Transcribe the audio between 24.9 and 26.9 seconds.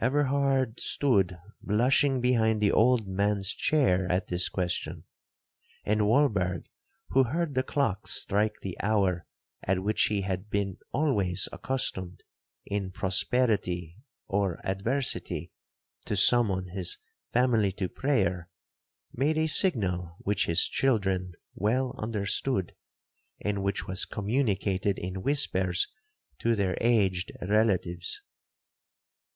in whispers to their